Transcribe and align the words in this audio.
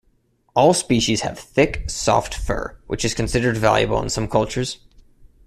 All 0.55 0.73
species 0.73 1.21
have 1.21 1.37
thick, 1.37 1.87
soft 1.87 2.33
fur, 2.33 2.75
which 2.87 3.05
is 3.05 3.13
considered 3.13 3.55
valuable 3.55 4.01
in 4.01 4.09
some 4.09 4.27
cultures. 4.27 4.79